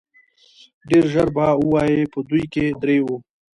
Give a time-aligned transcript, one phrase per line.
[0.89, 3.17] ډېر ژر به ووايي په دوی کې درې وو.